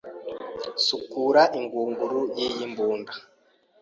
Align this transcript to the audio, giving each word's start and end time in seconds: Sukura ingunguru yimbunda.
Sukura 0.85 1.43
ingunguru 1.59 2.21
yimbunda. 2.37 3.13